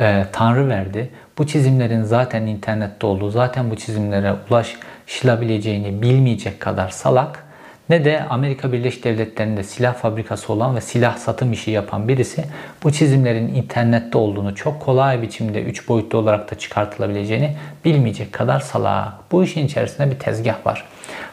[0.00, 1.10] e, Tanrı verdi.
[1.38, 7.45] Bu çizimlerin zaten internette olduğu, zaten bu çizimlere ulaşılabileceğini bilmeyecek kadar salak
[7.88, 12.44] ne de Amerika Birleşik Devletleri'nde silah fabrikası olan ve silah satım işi yapan birisi
[12.84, 19.12] bu çizimlerin internette olduğunu çok kolay biçimde 3 boyutlu olarak da çıkartılabileceğini bilmeyecek kadar salak.
[19.32, 20.84] Bu işin içerisinde bir tezgah var.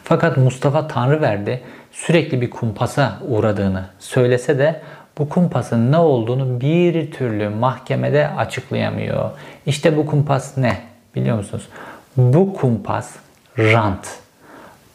[0.04, 1.62] Fakat Mustafa Tanrıverdi
[1.92, 4.82] sürekli bir kumpasa uğradığını söylese de
[5.18, 9.32] bu kumpasın ne olduğunu bir türlü mahkemede açıklayamıyor.
[9.66, 10.78] İşte bu kumpas ne
[11.16, 11.68] biliyor musunuz?
[12.18, 13.16] Bu kumpas
[13.58, 14.22] rant.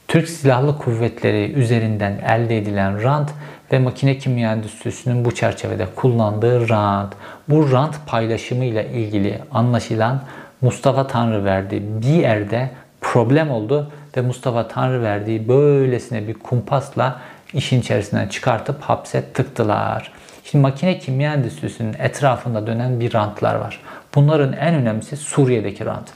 [0.08, 3.30] Türk Silahlı Kuvvetleri üzerinden elde edilen rant
[3.72, 7.12] ve makine kimya endüstrisinin bu çerçevede kullandığı rant.
[7.48, 10.22] Bu rant paylaşımı ile ilgili anlaşılan
[10.60, 17.20] Mustafa Tanrıverdi bir yerde problem oldu ve Mustafa Tanrıverdi'yi böylesine bir kumpasla
[17.52, 20.12] işin içerisinden çıkartıp hapse tıktılar.
[20.44, 23.80] Şimdi makine kimya endüstrisinin etrafında dönen bir rantlar var.
[24.14, 26.08] Bunların en önemlisi Suriye'deki rant.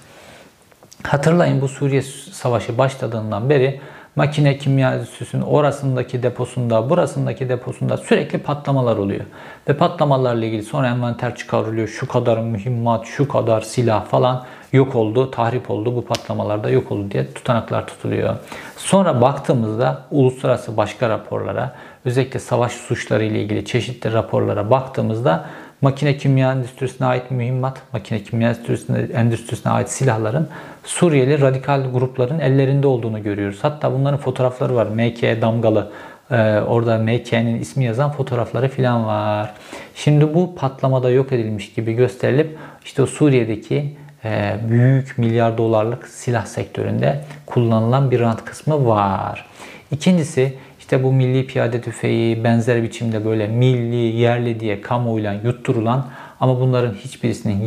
[1.03, 3.81] Hatırlayın bu Suriye Savaşı başladığından beri
[4.17, 9.25] makine kimya endüstrisinin orasındaki deposunda, burasındaki deposunda sürekli patlamalar oluyor.
[9.69, 11.89] Ve patlamalarla ilgili sonra envanter çıkarılıyor.
[11.89, 17.11] Şu kadar mühimmat, şu kadar silah falan yok oldu, tahrip oldu, bu patlamalarda yok oldu
[17.11, 18.37] diye tutanaklar tutuluyor.
[18.77, 25.45] Sonra baktığımızda uluslararası başka raporlara, özellikle savaş suçları ile ilgili çeşitli raporlara baktığımızda
[25.83, 30.49] makine kimya endüstrisine ait mühimmat, makine kimya endüstrisine, endüstrisine ait silahların
[30.85, 33.59] Suriyeli radikal grupların ellerinde olduğunu görüyoruz.
[33.63, 34.87] Hatta bunların fotoğrafları var.
[34.87, 35.91] MK damgalı
[36.33, 39.53] ee, orada MK'nin ismi yazan fotoğrafları falan var.
[39.95, 47.25] Şimdi bu patlamada yok edilmiş gibi gösterilip işte Suriye'deki e, büyük milyar dolarlık silah sektöründe
[47.47, 49.47] kullanılan bir rant kısmı var.
[49.91, 56.07] İkincisi işte bu milli piyade tüfeği benzer biçimde böyle milli, yerli diye kamuoyuyla yutturulan
[56.41, 57.65] ama bunların hiçbirisinin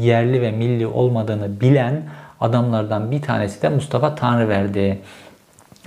[0.00, 2.02] yerli ve milli olmadığını bilen
[2.40, 4.98] adamlardan bir tanesi de Mustafa Tanrıverdi.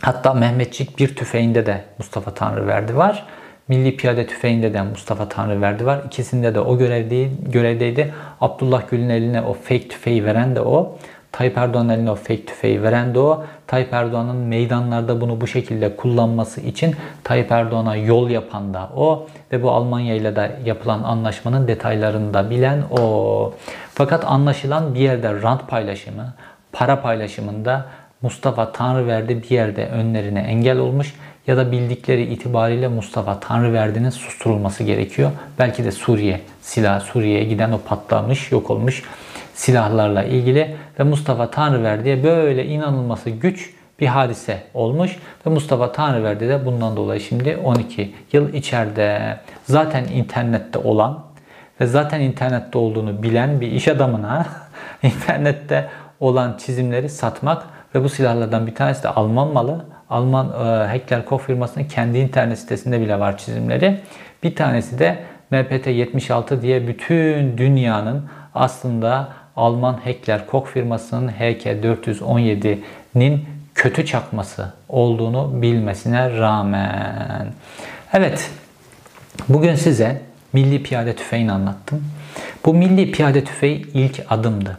[0.02, 3.26] Hatta Mehmetçik bir tüfeğinde de Mustafa Tanrıverdi var.
[3.68, 6.02] Milli Piyade Tüfeği'nde de Mustafa Tanrıverdi var.
[6.06, 7.32] İkisinde de o görevdeydi.
[7.52, 8.14] görevdeydi.
[8.42, 10.98] Abdullah Gül'ün eline o fake tüfeği veren de o.
[11.32, 13.44] Tayyip Erdoğan'ın eline o fake tüfeği veren de o.
[13.68, 19.28] Tayyip Erdoğan'ın meydanlarda bunu bu şekilde kullanması için Tayyip Erdoğan'a yol yapan da o.
[19.52, 23.54] Ve bu Almanya ile de yapılan anlaşmanın detaylarını da bilen o.
[23.98, 26.34] Fakat anlaşılan bir yerde rant paylaşımı,
[26.72, 27.86] para paylaşımında
[28.22, 31.14] Mustafa Tanrıverdi bir yerde önlerine engel olmuş
[31.48, 35.32] ya da bildikleri itibariyle Mustafa Tanrıverdi'nin susturulması gerekiyor.
[35.60, 39.04] Belki de Suriye silah Suriye'ye giden o patlamış, yok olmuş
[39.54, 46.66] silahlarla ilgili ve Mustafa Tanrıverdi'ye böyle inanılması güç bir hadise olmuş ve Mustafa Tanrıverdi de
[46.66, 49.38] bundan dolayı şimdi 12 yıl içeride.
[49.64, 51.27] Zaten internette olan
[51.82, 54.46] ve zaten internette olduğunu bilen bir iş adamına
[55.04, 57.64] internette olan çizimleri satmak
[57.96, 59.86] ve bu silahlardan bir tanesi de Alman malı.
[60.10, 64.00] Alman e, Heckler Koch firmasının kendi internet sitesinde bile var çizimleri.
[64.44, 65.18] Bir tanesi de
[65.52, 77.48] MPT-76 diye bütün dünyanın aslında Alman Heckler Koch firmasının HK417'nin kötü çakması olduğunu bilmesine rağmen.
[78.14, 78.52] Evet,
[79.50, 80.22] bugün size
[80.54, 82.04] milli piyade tüfeğini anlattım.
[82.66, 84.78] Bu milli piyade tüfeği ilk adımdı.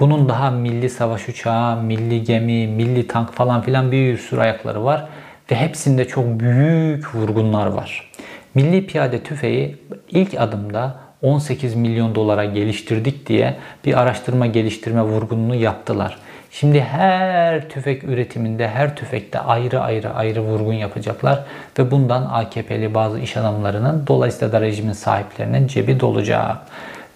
[0.00, 5.08] Bunun daha milli savaş uçağı, milli gemi, milli tank falan filan bir sürü ayakları var.
[5.50, 8.10] Ve hepsinde çok büyük vurgunlar var.
[8.54, 9.76] Milli piyade tüfeği
[10.10, 16.18] ilk adımda 18 milyon dolara geliştirdik diye bir araştırma geliştirme vurgununu yaptılar.
[16.60, 21.44] Şimdi her tüfek üretiminde her tüfekte ayrı ayrı ayrı vurgun yapacaklar
[21.78, 26.56] ve bundan AKP'li bazı iş adamlarının dolayısıyla da rejimin sahiplerinin cebi dolacak.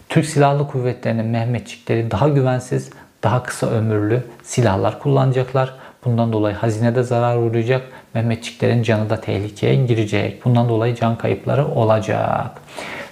[0.08, 2.90] Türk Silahlı Kuvvetleri'nin Mehmetçikleri daha güvensiz,
[3.22, 5.74] daha kısa ömürlü silahlar kullanacaklar.
[6.04, 7.82] Bundan dolayı hazinede zarar uğrayacak.
[8.14, 10.44] Mehmetçiklerin canı da tehlikeye girecek.
[10.44, 12.50] Bundan dolayı can kayıpları olacak.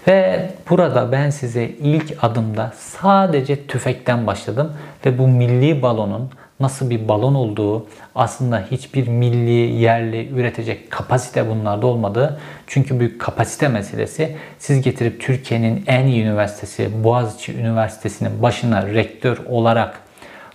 [0.08, 4.72] Ve burada ben size ilk adımda sadece tüfekten başladım
[5.06, 6.30] ve bu milli balonun
[6.60, 12.40] nasıl bir balon olduğu, aslında hiçbir milli, yerli üretecek kapasite bunlarda olmadığı.
[12.66, 20.00] Çünkü büyük kapasite meselesi siz getirip Türkiye'nin en iyi üniversitesi Boğaziçi Üniversitesi'nin başına rektör olarak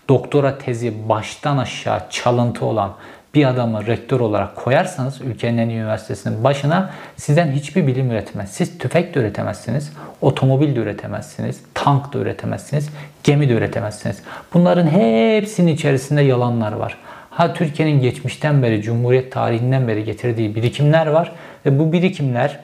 [0.09, 2.93] doktora tezi baştan aşağı çalıntı olan
[3.35, 8.51] bir adamı rektör olarak koyarsanız ülkenin en iyi üniversitesinin başına sizden hiçbir bilim üretmez.
[8.51, 12.89] Siz tüfek de üretemezsiniz, otomobil de üretemezsiniz, tank da üretemezsiniz,
[13.23, 14.21] gemi de üretemezsiniz.
[14.53, 16.97] Bunların hepsinin içerisinde yalanlar var.
[17.29, 21.31] Ha Türkiye'nin geçmişten beri, Cumhuriyet tarihinden beri getirdiği birikimler var
[21.65, 22.59] ve bu birikimler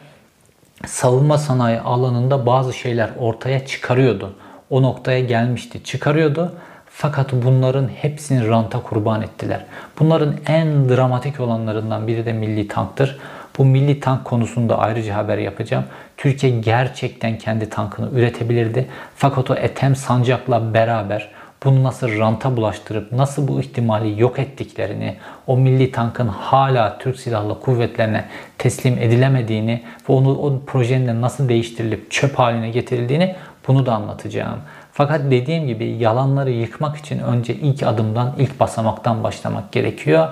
[0.86, 4.36] savunma sanayi alanında bazı şeyler ortaya çıkarıyordu.
[4.70, 6.54] O noktaya gelmişti, çıkarıyordu
[6.94, 9.66] fakat bunların hepsini ranta kurban ettiler.
[10.00, 13.20] Bunların en dramatik olanlarından biri de milli tanktır.
[13.58, 15.84] Bu milli tank konusunda ayrıca haber yapacağım.
[16.18, 18.88] Türkiye gerçekten kendi tankını üretebilirdi.
[19.16, 21.30] Fakat o Etem Sancak'la beraber
[21.66, 25.16] bunu nasıl ranta bulaştırıp nasıl bu ihtimali yok ettiklerini,
[25.48, 28.26] o milli tankın hala Türk Silahlı Kuvvetlerine
[28.58, 33.36] teslim edilemediğini ve onu o projenin nasıl değiştirilip çöp haline getirildiğini
[33.68, 34.60] bunu da anlatacağım.
[34.94, 40.28] Fakat dediğim gibi yalanları yıkmak için önce ilk adımdan, ilk basamaktan başlamak gerekiyor.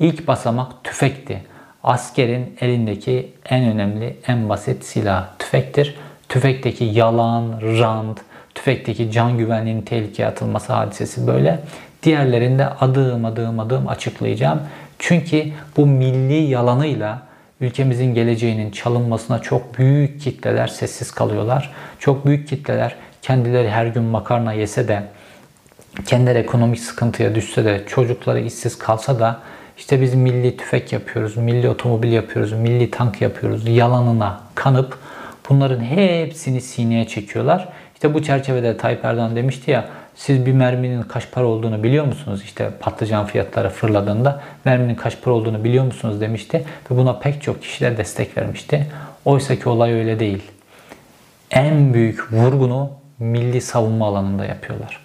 [0.00, 1.42] İlk basamak tüfekti.
[1.84, 5.94] Askerin elindeki en önemli, en basit silah tüfektir.
[6.28, 8.20] Tüfekteki yalan, rant,
[8.54, 11.60] tüfekteki can güvenliğinin tehlikeye atılması hadisesi böyle.
[12.02, 14.60] Diğerlerinde adım adım adım açıklayacağım.
[14.98, 15.44] Çünkü
[15.76, 17.22] bu milli yalanıyla
[17.60, 21.72] ülkemizin geleceğinin çalınmasına çok büyük kitleler sessiz kalıyorlar.
[21.98, 25.02] Çok büyük kitleler kendileri her gün makarna yese de
[26.06, 29.40] kendileri ekonomik sıkıntıya düşse de çocukları işsiz kalsa da
[29.78, 34.98] işte biz milli tüfek yapıyoruz, milli otomobil yapıyoruz, milli tank yapıyoruz yalanına kanıp
[35.48, 37.68] bunların hepsini sineye çekiyorlar.
[37.94, 39.88] İşte bu çerçevede Tayyip Erdoğan demişti ya
[40.20, 42.42] siz bir merminin kaç para olduğunu biliyor musunuz?
[42.44, 46.64] İşte patlıcan fiyatları fırladığında merminin kaç para olduğunu biliyor musunuz demişti.
[46.90, 48.86] Ve buna pek çok kişiler destek vermişti.
[49.24, 50.42] Oysa ki olay öyle değil.
[51.50, 55.00] En büyük vurgunu milli savunma alanında yapıyorlar.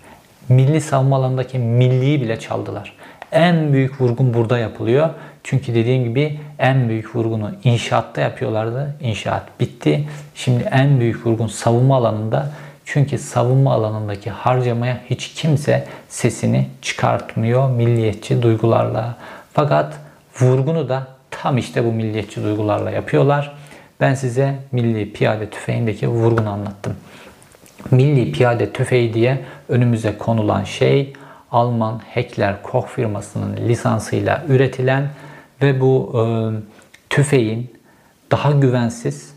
[0.50, 2.94] Milli savunma alanındaki milliyi bile çaldılar.
[3.32, 5.10] En büyük vurgun burada yapılıyor.
[5.44, 8.96] Çünkü dediğim gibi en büyük vurgunu inşaatta yapıyorlardı.
[9.02, 10.08] İnşaat bitti.
[10.36, 12.52] Şimdi en büyük vurgun savunma alanında.
[12.86, 19.16] Çünkü savunma alanındaki harcamaya hiç kimse sesini çıkartmıyor milliyetçi duygularla.
[19.54, 19.94] Fakat
[20.42, 23.56] vurgunu da tam işte bu milliyetçi duygularla yapıyorlar.
[24.00, 26.96] Ben size milli piyade tüfeğindeki vurgunu anlattım.
[27.92, 31.14] Milli Piyade Tüfeği diye önümüze konulan şey
[31.52, 35.10] Alman Heckler Koch firmasının lisansıyla üretilen
[35.62, 36.24] ve bu e,
[37.10, 37.74] tüfeğin
[38.32, 39.35] daha güvensiz,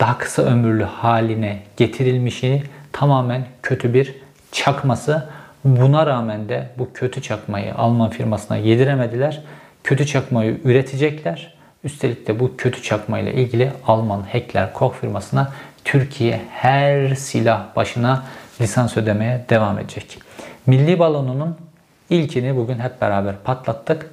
[0.00, 4.14] daha kısa ömürlü haline getirilmişi tamamen kötü bir
[4.52, 5.28] çakması.
[5.64, 9.42] Buna rağmen de bu kötü çakmayı Alman firmasına yediremediler.
[9.84, 11.56] Kötü çakmayı üretecekler.
[11.84, 15.52] Üstelik de bu kötü çakmayla ilgili Alman Heckler Koch firmasına
[15.84, 18.22] Türkiye her silah başına
[18.60, 20.18] lisans ödemeye devam edecek.
[20.66, 21.56] Milli balonunun
[22.10, 24.10] ilkini bugün hep beraber patlattık.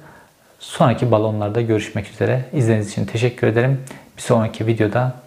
[0.58, 2.44] Sonraki balonlarda görüşmek üzere.
[2.52, 3.80] İzlediğiniz için teşekkür ederim.
[4.16, 5.23] Bir sonraki videoda